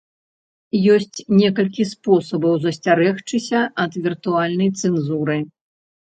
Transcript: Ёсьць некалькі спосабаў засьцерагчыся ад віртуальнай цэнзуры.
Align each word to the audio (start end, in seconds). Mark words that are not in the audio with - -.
Ёсьць 0.93 1.19
некалькі 1.39 1.83
спосабаў 1.89 2.55
засьцерагчыся 2.63 3.59
ад 3.83 3.91
віртуальнай 4.07 4.69
цэнзуры. 4.79 5.37